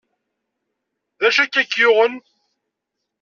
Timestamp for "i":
1.61-1.65